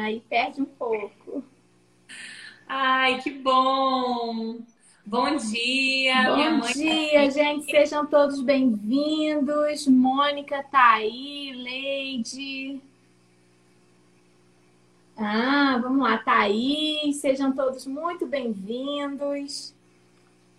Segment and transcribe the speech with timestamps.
[0.00, 1.44] Aí perde um pouco.
[2.66, 4.60] Ai, que bom!
[5.04, 6.72] Bom dia, Bom minha mãe.
[6.72, 7.70] dia, tá gente.
[7.70, 9.86] Sejam todos bem-vindos.
[9.86, 12.80] Mônica tá aí, Leide.
[15.18, 17.12] Ah, vamos lá, tá aí.
[17.12, 19.74] Sejam todos muito bem-vindos.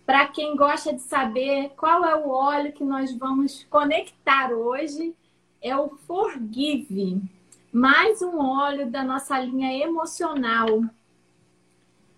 [0.05, 5.15] Para quem gosta de saber qual é o óleo que nós vamos conectar hoje,
[5.59, 7.23] é o Forgive,
[7.71, 10.83] mais um óleo da nossa linha emocional.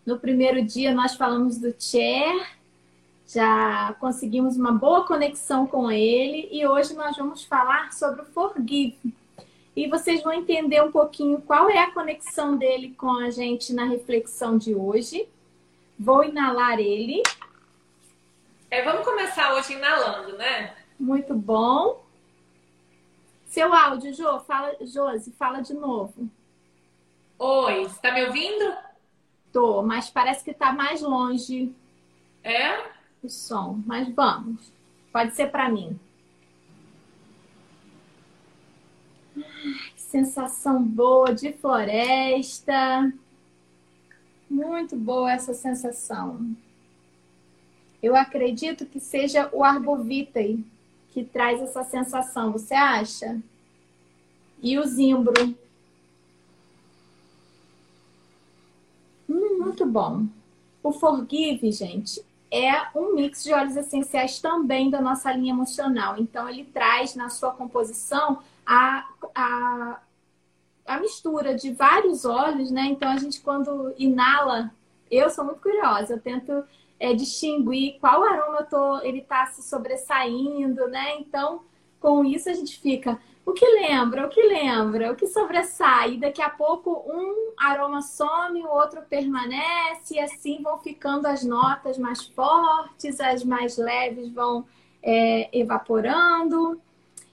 [0.03, 2.57] No primeiro dia nós falamos do Cher,
[3.27, 9.13] já conseguimos uma boa conexão com ele e hoje nós vamos falar sobre o Forgive.
[9.75, 13.85] E vocês vão entender um pouquinho qual é a conexão dele com a gente na
[13.85, 15.27] reflexão de hoje.
[15.97, 17.21] Vou inalar ele.
[18.71, 20.75] É, vamos começar hoje inalando, né?
[20.99, 22.02] Muito bom.
[23.53, 26.27] Seu áudio, Jô, fala, Josi, fala de novo.
[27.37, 28.75] Oi, está me ouvindo?
[29.51, 31.71] Tô, mas parece que tá mais longe.
[32.43, 32.89] É?
[33.21, 34.71] O som, mas vamos.
[35.11, 35.99] Pode ser para mim.
[39.95, 43.13] sensação boa de floresta.
[44.49, 46.55] Muito boa essa sensação.
[48.01, 50.65] Eu acredito que seja o arbovitae
[51.13, 53.39] que traz essa sensação, você acha?
[54.61, 55.55] E o zimbro.
[59.29, 60.25] Hum, muito bom.
[60.81, 66.15] O Forgive, gente, é um mix de óleos essenciais também da nossa linha emocional.
[66.17, 69.99] Então, ele traz na sua composição a, a,
[70.87, 72.85] a mistura de vários óleos, né?
[72.85, 74.71] Então, a gente, quando inala,
[75.11, 76.63] eu sou muito curiosa, eu tento
[77.03, 81.17] é, distinguir qual aroma tô, ele está se sobressaindo, né?
[81.19, 81.61] Então,
[81.99, 86.13] com isso a gente fica o que lembra, o que lembra, o que sobressai.
[86.13, 91.43] E daqui a pouco um aroma some, o outro permanece, e assim vão ficando as
[91.43, 94.65] notas mais fortes, as mais leves vão
[95.01, 96.79] é, evaporando.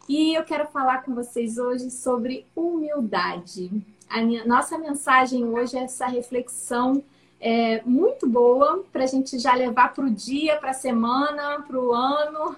[0.09, 3.71] E eu quero falar com vocês hoje sobre humildade.
[4.09, 7.05] A minha, nossa mensagem hoje é essa reflexão
[7.41, 11.78] é, muito boa para a gente já levar para o dia, para a semana, para
[11.78, 12.55] o ano,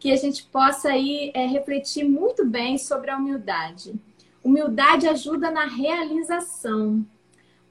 [0.00, 3.94] que a gente possa aí é, refletir muito bem sobre a humildade.
[4.42, 7.06] Humildade ajuda na realização.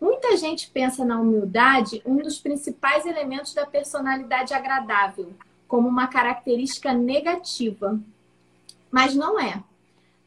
[0.01, 5.33] Muita gente pensa na humildade um dos principais elementos da personalidade agradável,
[5.67, 7.99] como uma característica negativa.
[8.89, 9.61] Mas não é.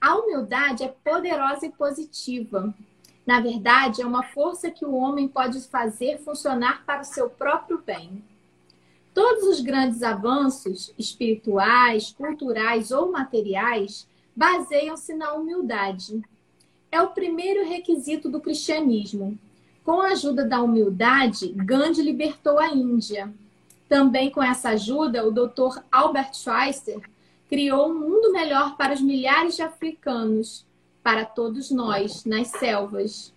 [0.01, 2.73] A humildade é poderosa e positiva.
[3.27, 7.83] Na verdade, é uma força que o homem pode fazer funcionar para o seu próprio
[7.85, 8.23] bem.
[9.13, 16.23] Todos os grandes avanços espirituais, culturais ou materiais baseiam-se na humildade.
[16.93, 19.37] É o primeiro requisito do cristianismo.
[19.83, 23.33] Com a ajuda da humildade, Gandhi libertou a Índia.
[23.89, 25.81] Também com essa ajuda, o Dr.
[25.91, 27.01] Albert Schweitzer
[27.49, 30.66] criou um mundo melhor para os milhares de africanos
[31.07, 33.33] para todos nós nas selvas.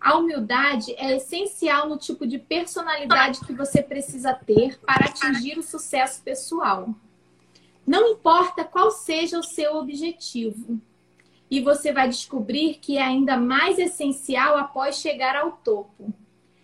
[0.00, 5.62] A humildade é essencial no tipo de personalidade que você precisa ter para atingir o
[5.62, 6.94] sucesso pessoal.
[7.86, 10.80] Não importa qual seja o seu objetivo.
[11.50, 16.10] E você vai descobrir que é ainda mais essencial após chegar ao topo.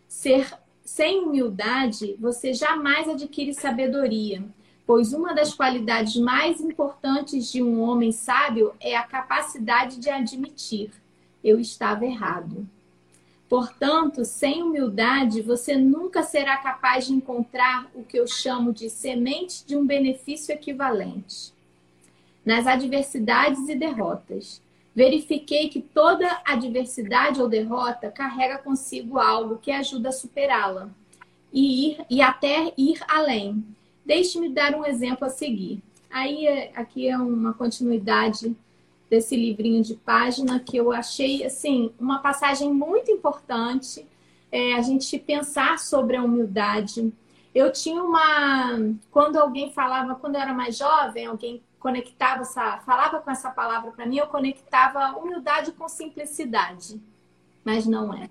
[0.08, 4.42] Ser sem humildade, você jamais adquire sabedoria
[4.90, 10.90] pois uma das qualidades mais importantes de um homem sábio é a capacidade de admitir:
[11.44, 12.66] eu estava errado.
[13.48, 19.64] Portanto, sem humildade, você nunca será capaz de encontrar o que eu chamo de semente
[19.64, 21.54] de um benefício equivalente.
[22.44, 24.60] Nas adversidades e derrotas,
[24.92, 30.90] verifiquei que toda adversidade ou derrota carrega consigo algo que ajuda a superá-la
[31.52, 33.64] e ir e até ir além,
[34.10, 35.81] Deixe-me dar um exemplo a seguir.
[36.10, 38.56] Aí, é, aqui é uma continuidade
[39.09, 44.04] desse livrinho de página que eu achei, assim, uma passagem muito importante.
[44.51, 47.12] É, a gente pensar sobre a humildade.
[47.54, 48.80] Eu tinha uma.
[49.12, 53.92] Quando alguém falava, quando eu era mais jovem, alguém conectava essa, falava com essa palavra
[53.92, 57.01] para mim, eu conectava humildade com simplicidade.
[57.65, 58.28] Mas não é.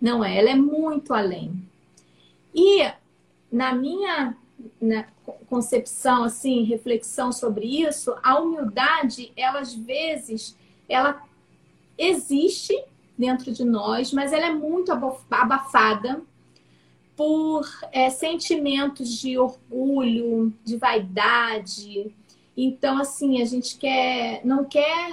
[0.00, 1.52] Não é, ela é muito além.
[2.54, 2.90] E
[3.52, 4.36] na minha
[4.80, 5.04] na
[5.48, 10.56] concepção, assim, reflexão sobre isso, a humildade, ela às vezes,
[10.88, 11.22] ela
[11.98, 12.80] existe
[13.16, 14.92] dentro de nós, mas ela é muito
[15.30, 16.22] abafada
[17.16, 22.14] por é, sentimentos de orgulho, de vaidade.
[22.56, 25.12] Então, assim, a gente quer, não quer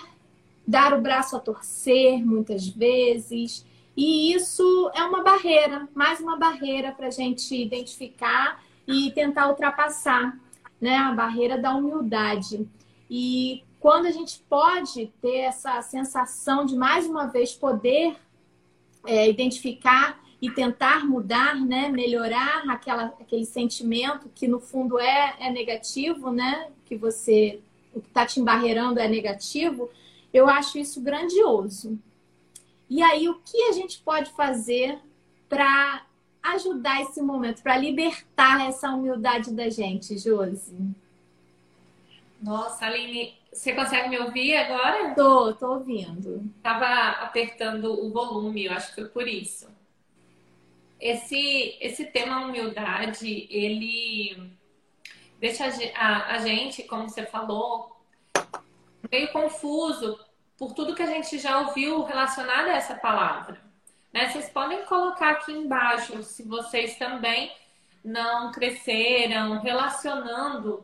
[0.65, 3.65] dar o braço a torcer muitas vezes.
[4.01, 10.39] E isso é uma barreira, mais uma barreira para a gente identificar e tentar ultrapassar,
[10.79, 10.95] né?
[10.95, 12.65] A barreira da humildade.
[13.11, 18.15] E quando a gente pode ter essa sensação de mais uma vez poder
[19.05, 25.51] é, identificar e tentar mudar, né, melhorar aquela, aquele sentimento que no fundo é, é
[25.51, 27.59] negativo, né, que você
[27.93, 29.89] o que está te embarreirando é negativo,
[30.33, 31.99] eu acho isso grandioso.
[32.89, 34.99] E aí o que a gente pode fazer
[35.47, 36.05] para
[36.41, 40.75] ajudar esse momento, para libertar essa humildade da gente, Josi?
[42.41, 45.13] Nossa, Aline, você consegue me ouvir agora?
[45.13, 46.49] Tô, tô ouvindo.
[46.63, 49.67] Tava apertando o volume, eu acho que foi por isso.
[50.99, 54.51] Esse, esse tema humildade, ele
[55.39, 55.65] deixa
[55.95, 57.97] a, a gente, como você falou,
[59.11, 60.19] meio confuso
[60.59, 63.57] por tudo que a gente já ouviu relacionado a essa palavra.
[64.13, 64.29] Né?
[64.29, 67.49] Vocês podem colocar aqui embaixo se vocês também
[68.03, 70.83] não cresceram relacionando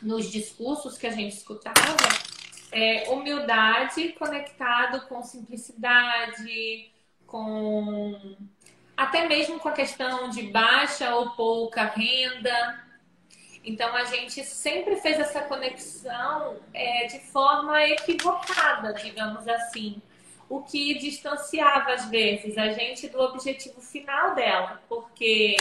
[0.00, 1.74] nos discursos que a gente escutava,
[2.70, 6.92] é, humildade conectado com simplicidade,
[7.26, 8.36] com
[8.96, 12.84] até mesmo com a questão de baixa ou pouca renda.
[13.64, 20.02] Então a gente sempre fez essa conexão é, de forma equivocada, digamos assim,
[20.48, 25.56] o que distanciava às vezes a gente do objetivo final dela, porque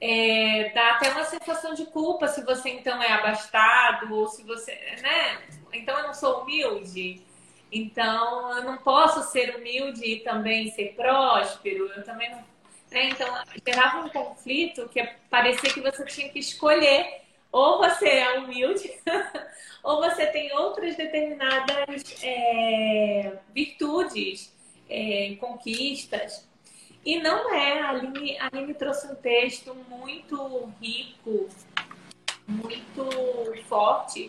[0.00, 4.72] é, dá até uma sensação de culpa se você então é abastado ou se você,
[5.02, 5.42] né?
[5.72, 7.22] Então eu não sou humilde.
[7.70, 11.90] Então eu não posso ser humilde e também ser próspero.
[11.92, 12.55] Eu também não.
[12.90, 13.10] Né?
[13.10, 13.28] Então
[13.66, 18.92] gerava um conflito que parecia que você tinha que escolher ou você é humilde
[19.82, 24.54] ou você tem outras determinadas é, virtudes,
[24.88, 26.46] é, conquistas
[27.06, 31.48] e não é, a Aline, a Aline trouxe um texto muito rico,
[32.48, 33.08] muito
[33.68, 34.28] forte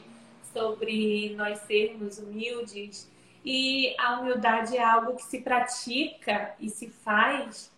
[0.53, 3.12] sobre nós sermos humildes.
[3.44, 7.71] E a humildade é algo que se pratica e se faz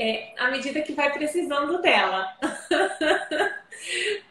[0.00, 2.34] é, à medida que vai precisando dela.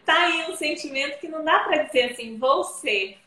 [0.03, 3.19] tá aí um sentimento que não dá para dizer assim, vou ser.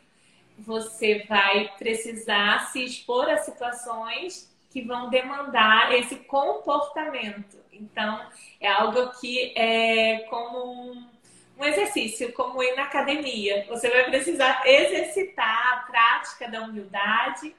[0.59, 7.59] Você vai precisar se expor a situações que vão demandar esse comportamento.
[7.73, 8.21] Então,
[8.61, 11.09] é algo que é como um,
[11.59, 13.67] um exercício, como ir na academia.
[13.69, 17.55] Você vai precisar exercitar a prática da humildade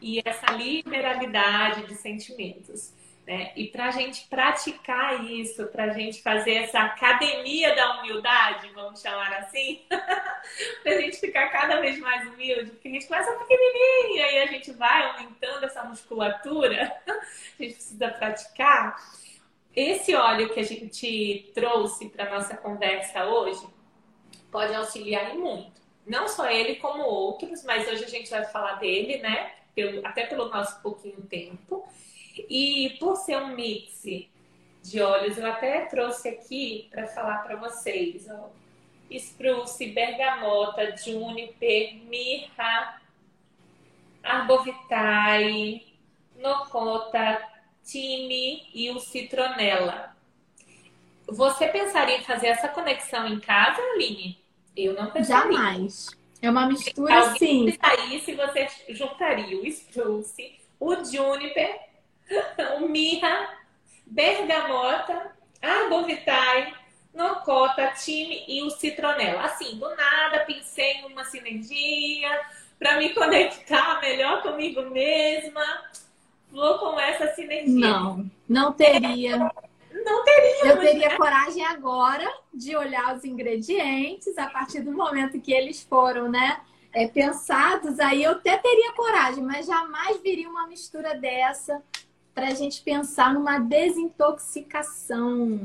[0.00, 2.96] e essa liberalidade de sentimentos.
[3.28, 3.52] Né?
[3.54, 9.02] E para a gente praticar isso, para a gente fazer essa academia da humildade, vamos
[9.02, 9.82] chamar assim,
[10.82, 14.38] para a gente ficar cada vez mais humilde, porque a gente começa pequenininho e aí
[14.38, 18.96] a gente vai aumentando essa musculatura, a gente precisa praticar.
[19.76, 23.68] Esse óleo que a gente trouxe para nossa conversa hoje
[24.50, 25.82] pode auxiliar em muito.
[26.06, 29.52] Não só ele, como outros, mas hoje a gente vai falar dele, né?
[29.74, 31.86] Pelo, até pelo nosso pouquinho tempo.
[32.48, 34.02] E por ser um mix
[34.82, 38.50] de óleos, eu até trouxe aqui para falar para vocês, ó.
[39.10, 43.00] Spruce, bergamota, juniper, mirra,
[44.22, 45.86] arbovitae,
[46.36, 47.42] nocota,
[47.84, 50.14] time e o citronela.
[51.26, 54.38] Você pensaria em fazer essa conexão em casa, Aline?
[54.76, 55.52] Eu não pensaria.
[55.52, 56.10] Jamais.
[56.40, 57.66] É uma mistura, sim.
[58.24, 61.87] Se você juntaria o spruce, o juniper
[62.88, 63.48] mirra,
[64.06, 66.74] bergamota, arbovitae,
[67.14, 69.42] nocota, time e o citronela.
[69.42, 72.40] Assim, do nada, pensei em uma sinergia
[72.78, 75.64] para me conectar melhor comigo mesma.
[76.50, 77.74] Vou com essa sinergia.
[77.74, 79.36] Não, não teria.
[79.92, 80.66] Não teria.
[80.66, 81.16] Eu teria né?
[81.16, 86.60] coragem agora de olhar os ingredientes a partir do momento que eles foram, né?
[86.90, 91.82] É, pensados, aí eu até teria coragem, mas jamais viria uma mistura dessa
[92.34, 95.60] para a gente pensar numa desintoxicação,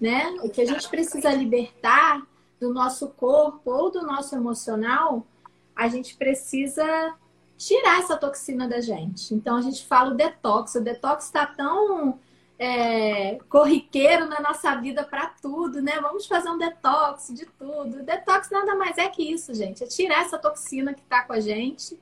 [0.00, 0.36] né?
[0.42, 2.26] O que a gente precisa libertar
[2.60, 5.26] do nosso corpo ou do nosso emocional,
[5.74, 7.14] a gente precisa
[7.56, 9.34] tirar essa toxina da gente.
[9.34, 10.74] Então a gente fala o detox.
[10.74, 12.18] O detox está tão
[12.58, 15.98] é, corriqueiro na nossa vida para tudo, né?
[16.00, 18.02] Vamos fazer um detox de tudo.
[18.02, 19.84] Detox nada mais é que isso, gente.
[19.84, 21.98] É tirar essa toxina que está com a gente.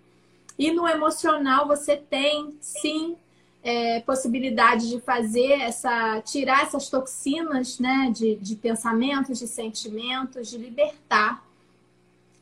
[0.59, 3.17] E no emocional você tem, sim,
[3.65, 10.59] é, possibilidade de fazer essa, tirar essas toxinas, né, de, de pensamentos, de sentimentos, de
[10.59, 11.43] libertar.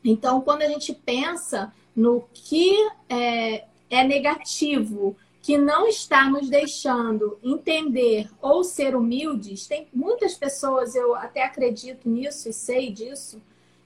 [0.03, 2.75] Então, quando a gente pensa no que
[3.07, 10.93] é, é negativo, que não está nos deixando entender ou ser humildes, tem muitas pessoas,
[10.93, 13.41] eu até acredito nisso e sei disso,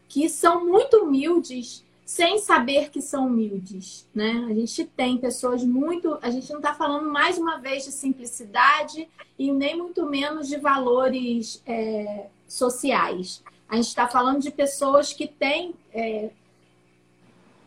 [0.08, 4.46] que são muito humildes sem saber que são humildes, né?
[4.50, 9.10] A gente tem pessoas muito, a gente não está falando mais uma vez de simplicidade
[9.38, 13.44] e nem muito menos de valores é, sociais.
[13.68, 16.30] A gente está falando de pessoas que têm é,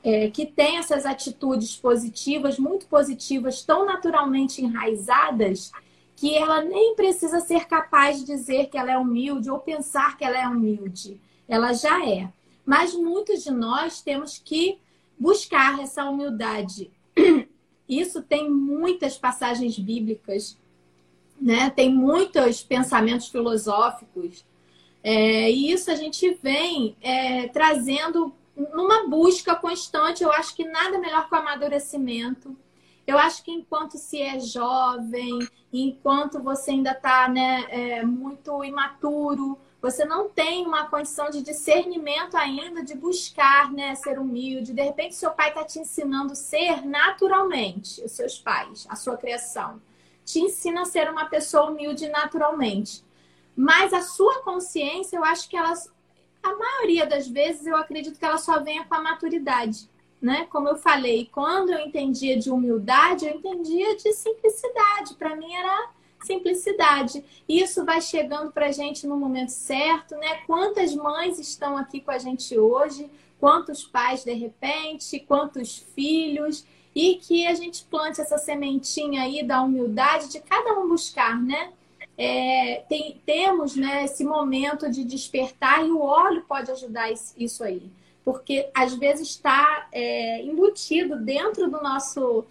[0.02, 5.70] é, que têm essas atitudes positivas, muito positivas, tão naturalmente enraizadas
[6.16, 10.24] que ela nem precisa ser capaz de dizer que ela é humilde ou pensar que
[10.24, 11.20] ela é humilde.
[11.46, 12.32] Ela já é.
[12.70, 14.78] Mas muitos de nós temos que
[15.18, 16.88] buscar essa humildade.
[17.88, 20.56] Isso tem muitas passagens bíblicas,
[21.40, 21.68] né?
[21.70, 24.44] Tem muitos pensamentos filosóficos.
[25.02, 30.22] É, e isso a gente vem é, trazendo numa busca constante.
[30.22, 32.56] Eu acho que nada melhor que o amadurecimento.
[33.04, 35.40] Eu acho que enquanto se é jovem,
[35.72, 42.36] enquanto você ainda está né, é, muito imaturo, você não tem uma condição de discernimento
[42.36, 44.74] ainda, de buscar né, ser humilde.
[44.74, 49.16] De repente, seu pai está te ensinando a ser naturalmente, os seus pais, a sua
[49.16, 49.80] criação.
[50.24, 53.02] Te ensina a ser uma pessoa humilde naturalmente.
[53.56, 55.72] Mas a sua consciência, eu acho que ela,
[56.42, 59.88] a maioria das vezes, eu acredito que ela só venha com a maturidade.
[60.20, 60.46] Né?
[60.50, 65.14] Como eu falei, quando eu entendia de humildade, eu entendia de simplicidade.
[65.14, 65.88] Para mim era
[66.22, 67.24] simplicidade.
[67.48, 70.40] Isso vai chegando para a gente no momento certo, né?
[70.46, 73.10] Quantas mães estão aqui com a gente hoje?
[73.38, 75.20] Quantos pais de repente?
[75.20, 76.64] Quantos filhos?
[76.94, 81.72] E que a gente plante essa sementinha aí da humildade de cada um buscar, né?
[82.18, 87.90] É, tem, temos né, esse momento de despertar e o óleo pode ajudar isso aí.
[88.22, 92.44] Porque às vezes está é, embutido dentro do nosso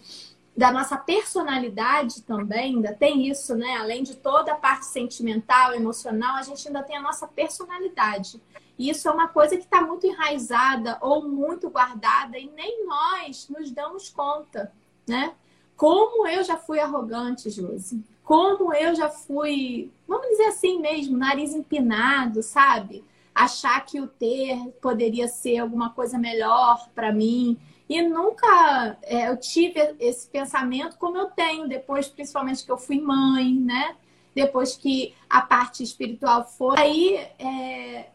[0.60, 3.78] da nossa personalidade também, ainda tem isso, né?
[3.78, 8.42] Além de toda a parte sentimental, emocional, a gente ainda tem a nossa personalidade.
[8.78, 13.48] E isso é uma coisa que está muito enraizada ou muito guardada e nem nós
[13.48, 14.74] nos damos conta,
[15.08, 15.34] né?
[15.78, 18.04] Como eu já fui arrogante, Josi.
[18.22, 23.02] Como eu já fui, vamos dizer assim mesmo, nariz empinado, sabe?
[23.34, 27.58] Achar que o ter poderia ser alguma coisa melhor para mim.
[27.90, 33.02] E nunca é, eu tive esse pensamento como eu tenho depois, principalmente que eu fui
[33.02, 33.98] mãe, né?
[34.36, 36.80] Depois que a parte espiritual foi.
[36.80, 38.12] Aí é,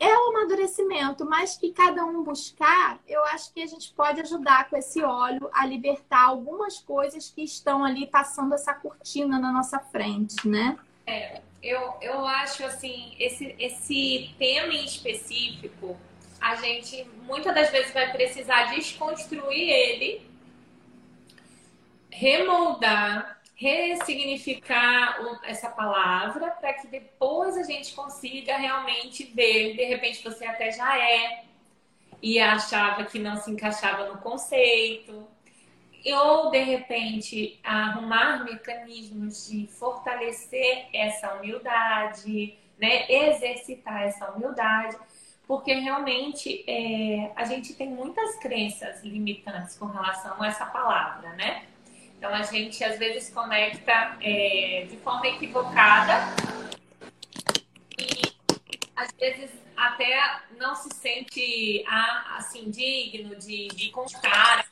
[0.00, 4.68] é o amadurecimento, mas que cada um buscar, eu acho que a gente pode ajudar
[4.68, 9.78] com esse óleo a libertar algumas coisas que estão ali passando essa cortina na nossa
[9.78, 10.76] frente, né?
[11.06, 15.96] É, eu, eu acho assim, esse, esse tema em específico
[16.44, 20.30] a gente muitas das vezes vai precisar desconstruir ele,
[22.10, 29.74] remoldar, ressignificar essa palavra para que depois a gente consiga realmente ver.
[29.74, 31.44] De repente você até já é
[32.20, 35.26] e achava que não se encaixava no conceito.
[36.06, 43.10] Ou de repente arrumar mecanismos de fortalecer essa humildade, né?
[43.10, 44.98] exercitar essa humildade
[45.46, 51.66] porque realmente é, a gente tem muitas crenças limitantes com relação a essa palavra, né?
[52.16, 56.14] Então a gente às vezes conecta é, de forma equivocada
[57.98, 58.22] e
[58.96, 61.84] às vezes até não se sente
[62.36, 64.64] assim digno de, de contar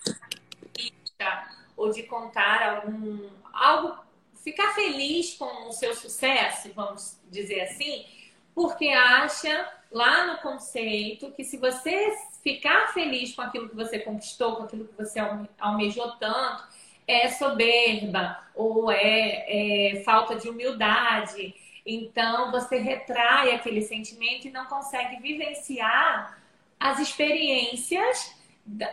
[1.77, 3.99] ou de contar algum algo,
[4.43, 8.07] ficar feliz com o seu sucesso, vamos dizer assim,
[8.55, 14.57] porque acha lá no conceito que se você ficar feliz com aquilo que você conquistou,
[14.57, 15.21] com aquilo que você
[15.59, 16.65] almejou tanto,
[17.07, 21.55] é soberba ou é, é falta de humildade.
[21.85, 26.39] Então você retrai aquele sentimento e não consegue vivenciar
[26.79, 28.35] as experiências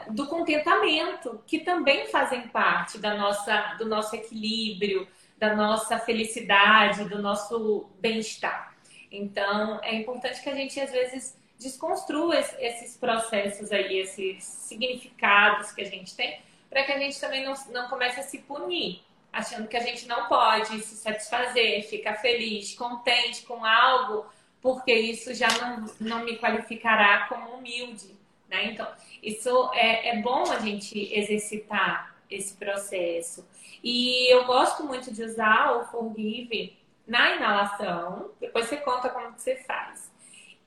[0.10, 7.22] do contentamento, que também fazem parte da nossa, do nosso equilíbrio, da nossa felicidade, do
[7.22, 8.76] nosso bem-estar.
[9.12, 15.82] Então, é importante que a gente, às vezes, desconstrua esses processos aí, esses significados que
[15.82, 16.40] a gente tem,
[16.70, 19.02] para que a gente também não, não comece a se punir,
[19.34, 24.26] achando que a gente não pode se satisfazer, ficar feliz, contente com algo,
[24.62, 28.16] porque isso já não, não me qualificará como humilde.
[28.48, 28.72] Né?
[28.72, 28.88] Então,
[29.22, 33.46] isso é, é bom a gente exercitar esse processo.
[33.84, 36.78] E eu gosto muito de usar o Forgive
[37.10, 40.10] na inalação, depois você conta como que você faz.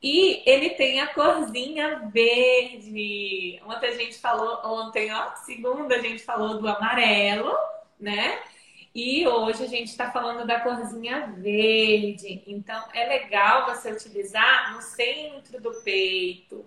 [0.03, 3.63] E ele tem a corzinha verde.
[3.65, 7.57] Ontem a gente falou, ontem, ó, segunda a gente falou do amarelo,
[7.99, 8.41] né?
[8.93, 12.43] E hoje a gente está falando da corzinha verde.
[12.49, 16.67] Então é legal você utilizar no centro do peito,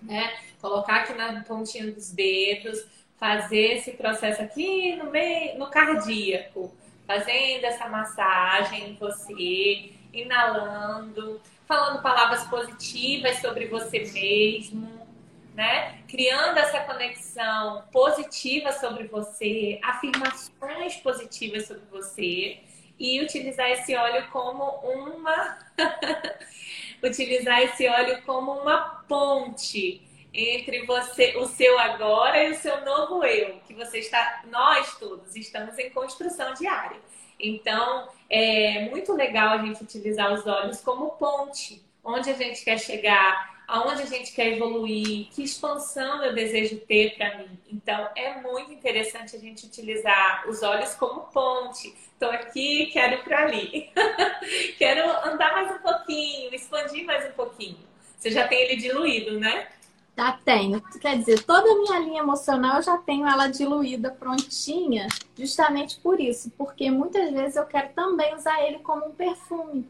[0.00, 0.38] né?
[0.60, 2.86] Colocar aqui na pontinha dos dedos,
[3.16, 6.72] fazer esse processo aqui no meio, no cardíaco,
[7.06, 15.06] fazendo essa massagem em você, inalando falando palavras positivas sobre você mesmo,
[15.54, 15.98] né?
[16.08, 22.58] Criando essa conexão positiva sobre você, afirmações positivas sobre você
[22.98, 25.58] e utilizar esse óleo como uma
[27.02, 30.02] utilizar esse óleo como uma ponte
[30.34, 35.36] entre você, o seu agora e o seu novo eu, que você está, nós todos
[35.36, 36.98] estamos em construção diária.
[37.38, 42.78] Então, é muito legal a gente utilizar os olhos como ponte, onde a gente quer
[42.78, 47.58] chegar, aonde a gente quer evoluir, que expansão eu desejo ter para mim.
[47.72, 51.94] Então, é muito interessante a gente utilizar os olhos como ponte.
[52.12, 53.90] Estou aqui, quero ir para ali.
[54.78, 57.78] quero andar mais um pouquinho, expandir mais um pouquinho.
[58.18, 59.68] Você já tem ele diluído, né?
[60.16, 60.80] Já tenho.
[61.00, 66.20] Quer dizer, toda a minha linha emocional eu já tenho ela diluída, prontinha, justamente por
[66.20, 69.88] isso, porque muitas vezes eu quero também usar ele como um perfume.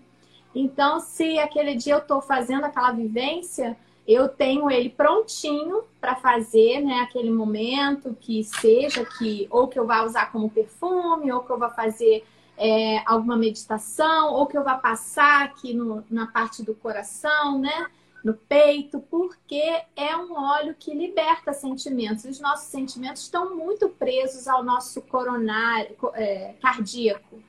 [0.54, 3.76] Então, se aquele dia eu estou fazendo aquela vivência,
[4.06, 9.86] eu tenho ele prontinho para fazer, né, aquele momento que seja que ou que eu
[9.86, 12.24] vá usar como perfume, ou que eu vá fazer
[12.56, 17.86] é, alguma meditação, ou que eu vá passar aqui no, na parte do coração, né?
[18.24, 22.24] No peito, porque é um óleo que liberta sentimentos.
[22.24, 27.42] Os nossos sentimentos estão muito presos ao nosso coronário é, cardíaco.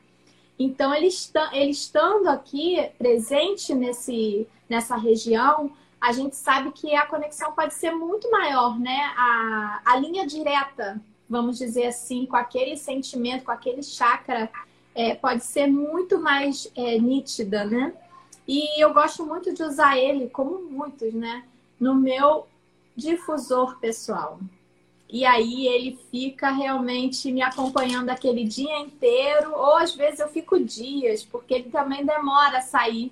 [0.59, 7.05] Então, ele, está, ele estando aqui presente nesse, nessa região, a gente sabe que a
[7.05, 9.13] conexão pode ser muito maior, né?
[9.17, 14.49] A, a linha direta, vamos dizer assim, com aquele sentimento, com aquele chakra,
[14.93, 17.93] é, pode ser muito mais é, nítida, né?
[18.47, 21.43] E eu gosto muito de usar ele, como muitos, né?
[21.79, 22.47] No meu
[22.95, 24.39] difusor pessoal.
[25.09, 30.59] E aí ele fica realmente me acompanhando aquele dia inteiro, ou às vezes eu fico
[30.59, 33.11] dias, porque ele também demora a sair.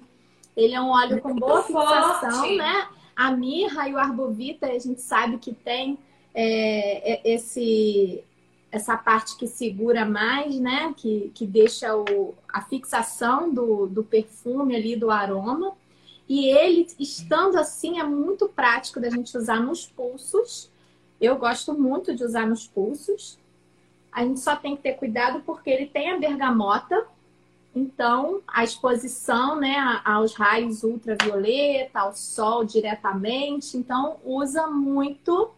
[0.56, 2.88] Ele é um óleo com boa fixação, né?
[3.16, 5.98] A mirra e o arbovita, a gente sabe que tem
[6.34, 8.24] é, é esse
[8.74, 10.96] essa parte que segura mais, né?
[10.98, 15.74] Que, que deixa o, a fixação do, do perfume ali, do aroma.
[16.28, 20.72] E ele, estando assim, é muito prático da gente usar nos pulsos.
[21.22, 23.38] Eu gosto muito de usar nos pulsos.
[24.12, 27.06] A gente só tem que ter cuidado porque ele tem a bergamota.
[27.76, 33.78] Então, a exposição né, aos raios ultravioleta, ao sol diretamente.
[33.78, 35.52] Então, usa muito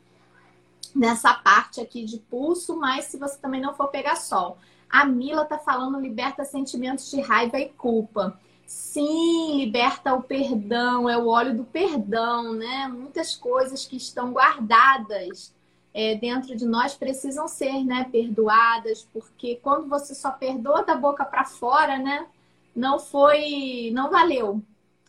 [0.95, 4.57] nessa parte aqui de pulso, mas se você também não for pegar sol.
[4.89, 8.39] A Mila tá falando liberta sentimentos de raiva e culpa.
[8.65, 12.87] Sim, liberta o perdão, é o óleo do perdão, né?
[12.87, 15.53] Muitas coisas que estão guardadas
[15.95, 21.23] é, dentro de nós precisam ser, né, perdoadas, porque quando você só perdoa da boca
[21.23, 22.27] para fora, né,
[22.75, 24.61] não foi, não valeu,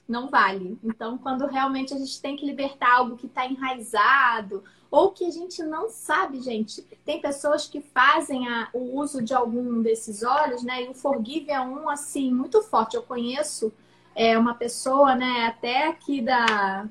[0.08, 0.78] não vale.
[0.84, 5.30] Então, quando realmente a gente tem que libertar algo que está enraizado, ou que a
[5.30, 6.82] gente não sabe, gente.
[7.04, 10.84] Tem pessoas que fazem a, o uso de algum desses óleos, né?
[10.84, 12.96] E o Forgive é um, assim, muito forte.
[12.96, 13.72] Eu conheço
[14.14, 16.88] é, uma pessoa, né, até aqui da.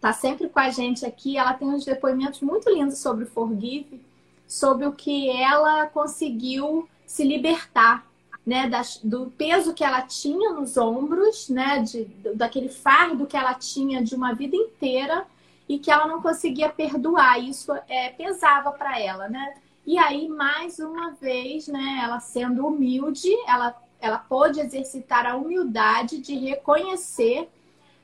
[0.00, 4.04] tá sempre com a gente aqui, ela tem uns depoimentos muito lindos sobre o Forgive,
[4.46, 8.06] sobre o que ela conseguiu se libertar
[8.44, 12.04] né, das, do peso que ela tinha nos ombros, né, de,
[12.34, 15.26] daquele fardo que ela tinha de uma vida inteira
[15.68, 17.38] e que ela não conseguia perdoar.
[17.38, 19.54] Isso é, pesava para ela, né?
[19.86, 26.18] E aí, mais uma vez, né, ela sendo humilde, ela, ela pôde exercitar a humildade
[26.18, 27.50] de reconhecer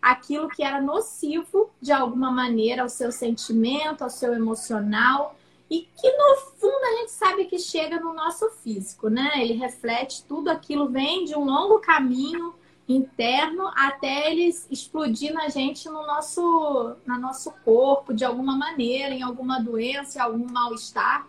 [0.00, 5.36] aquilo que era nocivo de alguma maneira ao seu sentimento, ao seu emocional,
[5.70, 9.30] e que no fundo a gente sabe que chega no nosso físico, né?
[9.36, 12.54] Ele reflete tudo aquilo, vem de um longo caminho
[12.96, 19.22] interno até eles explodir na gente no nosso, no nosso corpo, de alguma maneira, em
[19.22, 21.26] alguma doença, em algum mal-estar.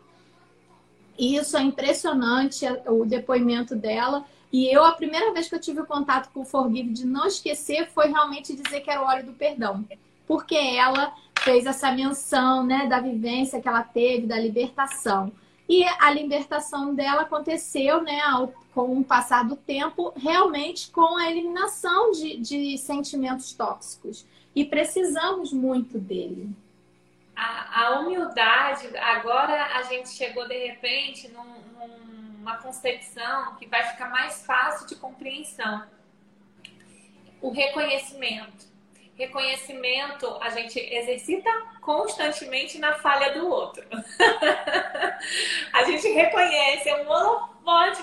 [1.18, 4.26] E isso é impressionante, o depoimento dela.
[4.52, 7.90] E eu, a primeira vez que eu tive contato com o Forgive de não esquecer
[7.92, 9.86] foi realmente dizer que era o óleo do perdão.
[10.28, 15.32] Porque ela fez essa menção né, da vivência que ela teve, da libertação.
[15.72, 21.32] E a libertação dela aconteceu, né, ao, com o passar do tempo, realmente com a
[21.32, 24.28] eliminação de, de sentimentos tóxicos.
[24.54, 26.54] e precisamos muito dele.
[27.34, 31.62] A, a humildade, agora a gente chegou de repente num,
[32.38, 35.88] numa concepção que vai ficar mais fácil de compreensão.
[37.42, 38.71] O reconhecimento.
[39.22, 41.48] Reconhecimento a gente exercita
[41.80, 43.86] constantemente na falha do outro.
[45.74, 48.02] a gente reconhece, é um holofote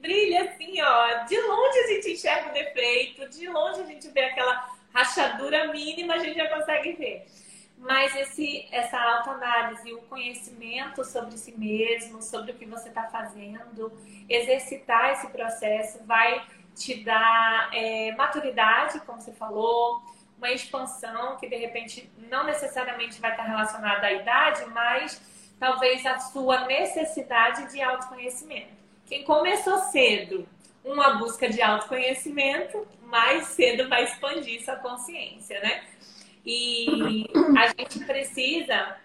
[0.00, 1.24] brilha assim, ó.
[1.24, 6.14] De longe a gente enxerga o defeito, de longe a gente vê aquela rachadura mínima,
[6.14, 7.26] a gente já consegue ver.
[7.76, 13.92] Mas esse, essa autoanálise, o conhecimento sobre si mesmo, sobre o que você está fazendo,
[14.28, 16.40] exercitar esse processo vai
[16.76, 20.00] te dar é, maturidade, como você falou,
[20.42, 25.22] uma expansão que de repente não necessariamente vai estar relacionada à idade, mas
[25.58, 28.72] talvez a sua necessidade de autoconhecimento.
[29.06, 30.48] Quem começou cedo
[30.84, 35.84] uma busca de autoconhecimento, mais cedo vai expandir sua consciência, né?
[36.44, 37.24] E
[37.56, 38.96] a gente precisa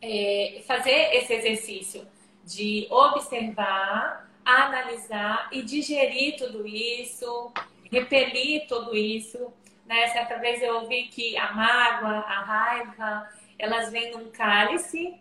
[0.00, 2.06] é, fazer esse exercício
[2.46, 7.52] de observar, analisar e digerir tudo isso,
[7.90, 9.52] repelir tudo isso.
[9.92, 10.08] Né?
[10.08, 13.28] Certa vez eu ouvi que a mágoa, a raiva,
[13.58, 15.20] elas vêm num cálice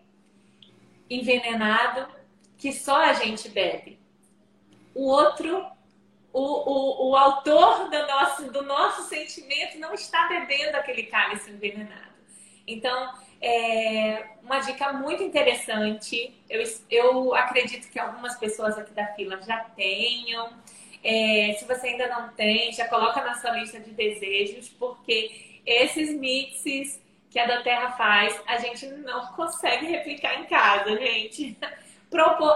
[1.10, 2.08] envenenado
[2.58, 4.00] que só a gente bebe.
[4.96, 5.66] O outro
[6.32, 12.14] o, o, o autor do nosso, do nosso sentimento não está bebendo aquele cálice envenenado.
[12.66, 16.34] Então, é uma dica muito interessante.
[16.50, 20.54] Eu, eu acredito que algumas pessoas aqui da fila já tenham.
[21.04, 26.14] É, se você ainda não tem, já coloca na sua lista de desejos, porque esses
[26.14, 31.58] mixes que a da Terra faz, a gente não consegue replicar em casa, gente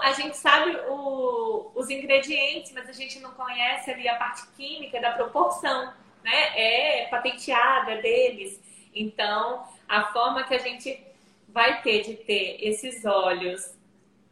[0.03, 4.99] a gente sabe o, os ingredientes, mas a gente não conhece ali a parte química
[4.99, 6.59] da proporção, né?
[7.03, 8.59] É patenteada deles.
[8.93, 11.01] Então, a forma que a gente
[11.47, 13.74] vai ter de ter esses óleos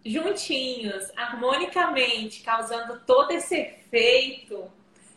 [0.06, 4.70] juntinhos, harmonicamente, causando todo esse efeito,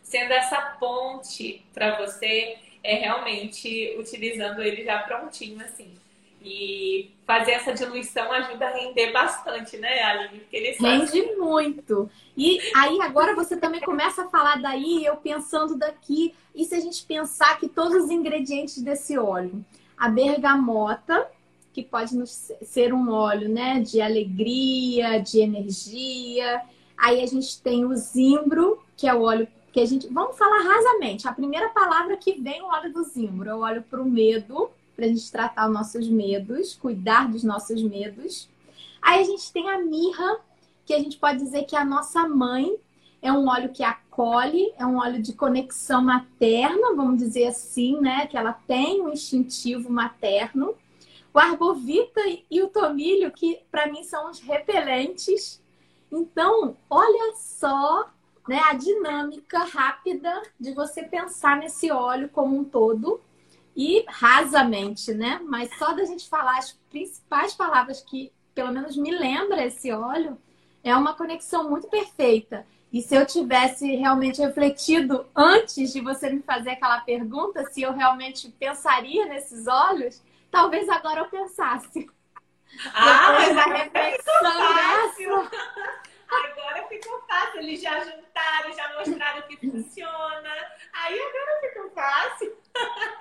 [0.03, 5.93] sendo essa ponte para você, é realmente utilizando ele já prontinho assim.
[6.41, 10.39] E fazer essa diluição ajuda a render bastante, né, Aline?
[10.39, 12.09] Porque ele Rende muito.
[12.37, 16.81] E aí agora você também começa a falar daí, eu pensando daqui, e se a
[16.81, 19.65] gente pensar que todos os ingredientes desse óleo,
[19.99, 21.29] a bergamota,
[21.77, 26.63] que pode ser um óleo, né, de alegria, de energia.
[26.97, 30.63] Aí a gente tem o zimbro, que é o óleo que a gente, vamos falar
[30.63, 31.29] rasamente.
[31.29, 34.71] A primeira palavra que vem o óleo do zimbro, é o óleo para o medo
[34.95, 38.49] para a gente tratar os nossos medos, cuidar dos nossos medos.
[39.03, 40.39] Aí a gente tem a mirra,
[40.87, 42.75] que a gente pode dizer que é a nossa mãe,
[43.21, 48.27] é um óleo que acolhe, é um óleo de conexão materna, vamos dizer assim, né?
[48.27, 50.75] Que ela tem um instintivo materno.
[51.37, 55.63] O arbovita e o tomilho, que para mim são os repelentes.
[56.11, 58.09] Então, olha só
[58.49, 63.21] né, a dinâmica rápida de você pensar nesse óleo como um todo
[63.77, 65.39] e rasamente, né?
[65.45, 70.39] Mas só da gente falar as principais palavras que, pelo menos, me lembra esse óleo,
[70.83, 72.67] é uma conexão muito perfeita.
[72.91, 77.93] E se eu tivesse realmente refletido antes de você me fazer aquela pergunta, se eu
[77.93, 80.23] realmente pensaria nesses olhos,
[80.57, 82.09] talvez agora eu pensasse.
[82.95, 85.49] Ah, Depois mas a reflexão.
[86.29, 87.61] Agora ficou fácil.
[87.61, 90.51] Eles já juntaram, já mostraram que funciona.
[90.93, 92.57] Aí agora ficou fácil.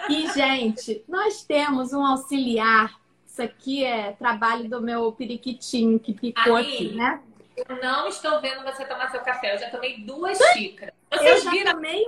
[0.09, 2.99] E, gente, nós temos um auxiliar.
[3.25, 7.21] Isso aqui é trabalho do meu periquitinho que ficou Aí, aqui, né?
[7.55, 9.55] Eu não estou vendo você tomar seu café.
[9.55, 10.93] Eu já tomei duas xícaras.
[11.17, 11.73] Vocês eu já?
[11.73, 12.05] Tomei...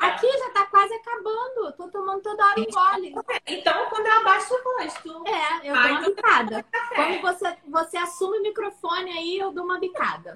[0.00, 1.72] Aqui já tá quase acabando.
[1.76, 3.14] Tô tomando toda hora um gole.
[3.46, 5.24] Então, quando eu abaixo o rosto.
[5.26, 6.66] É, eu Ai, dou uma bicada.
[6.94, 10.32] Quando você, você assume o microfone aí, eu dou uma bicada.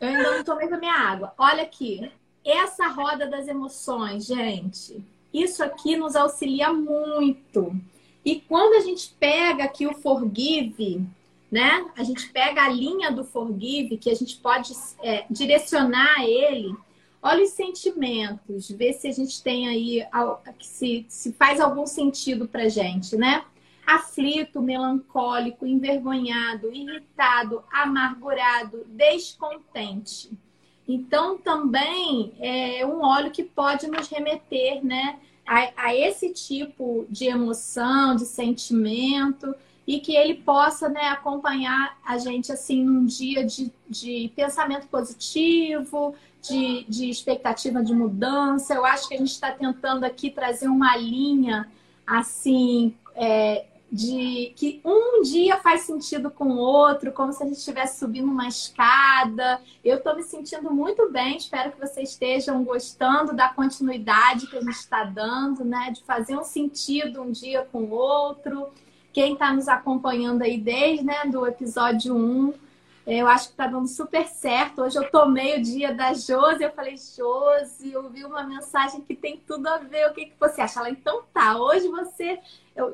[0.00, 1.32] Eu ainda não tomei a minha água.
[1.38, 2.10] Olha aqui.
[2.44, 5.02] Essa roda das emoções, gente.
[5.32, 7.74] Isso aqui nos auxilia muito.
[8.24, 11.06] E quando a gente pega aqui o forgive,
[11.54, 11.86] né?
[11.96, 16.74] A gente pega a linha do forgive, que a gente pode é, direcionar ele.
[17.22, 20.04] Olha os sentimentos, vê se a gente tem aí,
[20.60, 23.44] se, se faz algum sentido pra gente, né?
[23.86, 30.32] Aflito, melancólico, envergonhado, irritado, amargurado, descontente.
[30.88, 35.20] Então, também é um óleo que pode nos remeter, né?
[35.46, 39.54] a, a esse tipo de emoção, de sentimento
[39.86, 46.14] e que ele possa né, acompanhar a gente assim num dia de, de pensamento positivo,
[46.42, 48.74] de, de expectativa de mudança.
[48.74, 51.70] Eu acho que a gente está tentando aqui trazer uma linha
[52.06, 57.58] assim é, de que um dia faz sentido com o outro, como se a gente
[57.58, 59.60] estivesse subindo uma escada.
[59.84, 64.60] Eu estou me sentindo muito bem, espero que vocês estejam gostando da continuidade que a
[64.60, 65.92] gente está dando, né?
[65.92, 68.68] De fazer um sentido um dia com o outro.
[69.14, 72.52] Quem está nos acompanhando aí desde né, do episódio 1,
[73.06, 74.82] eu acho que está dando super certo.
[74.82, 79.14] Hoje eu tomei o dia da Josi, eu falei, Josi, eu vi uma mensagem que
[79.14, 80.80] tem tudo a ver, o que, que você acha?
[80.80, 82.40] Ela, então tá, hoje você,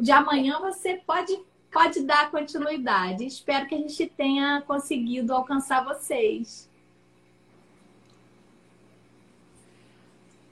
[0.02, 1.40] de amanhã você pode,
[1.72, 3.24] pode dar continuidade.
[3.24, 6.68] Espero que a gente tenha conseguido alcançar vocês.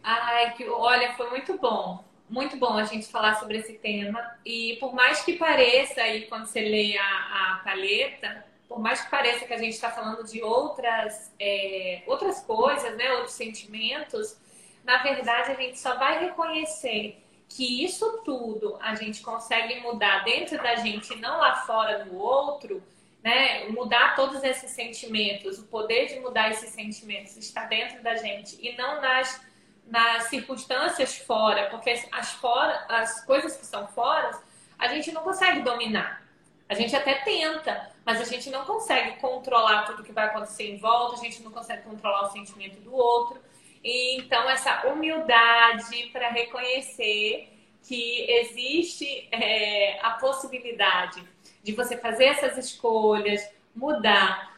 [0.02, 4.20] Ai, que, olha, foi muito bom muito bom a gente falar sobre esse tema.
[4.44, 9.10] E por mais que pareça, aí quando você lê a, a paleta, por mais que
[9.10, 14.36] pareça que a gente está falando de outras, é, outras coisas, né, outros sentimentos,
[14.84, 20.58] na verdade a gente só vai reconhecer que isso tudo a gente consegue mudar dentro
[20.58, 22.82] da gente não lá fora no outro,
[23.22, 23.66] né?
[23.70, 28.76] Mudar todos esses sentimentos, o poder de mudar esses sentimentos está dentro da gente e
[28.76, 29.40] não nas
[29.88, 34.30] nas circunstâncias fora, porque as, fora, as coisas que são fora,
[34.78, 36.22] a gente não consegue dominar.
[36.68, 40.76] A gente até tenta, mas a gente não consegue controlar tudo que vai acontecer em
[40.76, 43.40] volta, a gente não consegue controlar o sentimento do outro.
[43.82, 47.50] E, então, essa humildade para reconhecer
[47.82, 51.26] que existe é, a possibilidade
[51.62, 54.57] de você fazer essas escolhas, mudar,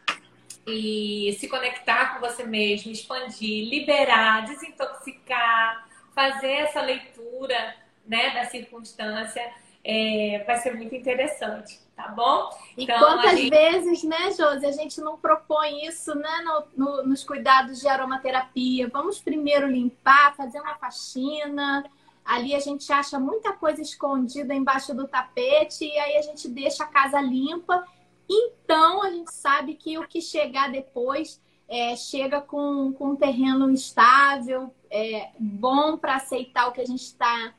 [0.66, 7.74] e se conectar com você mesmo, expandir, liberar, desintoxicar, fazer essa leitura
[8.06, 9.42] né, da circunstância,
[9.82, 12.50] é, vai ser muito interessante, tá bom?
[12.76, 13.50] E então, quantas gente...
[13.50, 18.88] vezes, né, Josi, a gente não propõe isso né, no, no, nos cuidados de aromaterapia?
[18.88, 21.84] Vamos primeiro limpar, fazer uma faxina.
[22.24, 26.84] Ali a gente acha muita coisa escondida embaixo do tapete e aí a gente deixa
[26.84, 27.82] a casa limpa
[28.30, 33.68] então, a gente sabe que o que chegar depois é, chega com, com um terreno
[33.72, 37.52] estável, é, bom para aceitar o que a gente está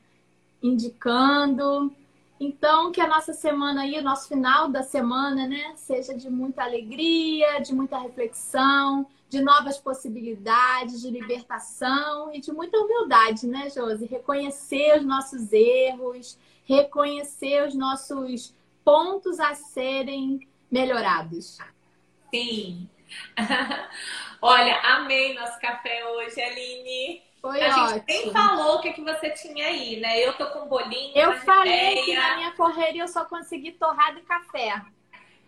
[0.62, 1.92] indicando.
[2.40, 6.62] Então, que a nossa semana aí, o nosso final da semana, né, seja de muita
[6.64, 14.06] alegria, de muita reflexão, de novas possibilidades, de libertação e de muita humildade, né, Josi?
[14.06, 18.54] Reconhecer os nossos erros, reconhecer os nossos
[18.84, 21.58] pontos a serem melhorados.
[22.34, 22.88] Sim.
[24.40, 27.22] Olha, amei nosso café hoje, Aline.
[27.40, 27.88] Foi a ótimo.
[27.88, 30.18] gente nem falou o que, que você tinha aí, né?
[30.26, 31.16] Eu tô com bolinho.
[31.16, 32.04] Eu falei ideia.
[32.04, 34.80] que na minha correria eu só consegui torrado e café.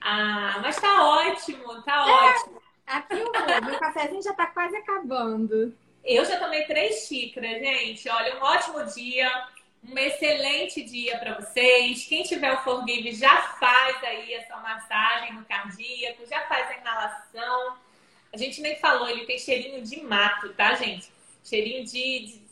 [0.01, 2.63] Ah, mas tá ótimo, tá é, ótimo.
[2.87, 5.75] Aqui o meu cafezinho já tá quase acabando.
[6.05, 8.09] Eu já tomei três xícaras, gente.
[8.09, 9.31] Olha, um ótimo dia.
[9.87, 12.07] Um excelente dia para vocês.
[12.07, 16.79] Quem tiver o Forgive já faz aí a sua massagem no cardíaco, já faz a
[16.79, 17.77] inalação.
[18.33, 21.12] A gente nem falou, ele tem cheirinho de mato, tá, gente?
[21.44, 22.20] Cheirinho de.
[22.20, 22.42] De,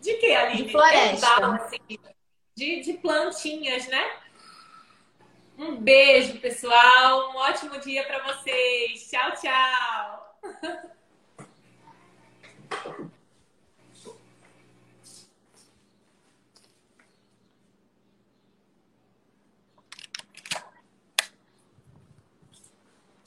[0.00, 0.64] de quê ali?
[0.64, 1.54] De floresta.
[1.54, 1.98] assim,
[2.54, 4.16] de, de plantinhas, né?
[5.56, 7.30] Um beijo, pessoal.
[7.30, 9.08] Um ótimo dia para vocês.
[9.08, 10.92] Tchau, tchau.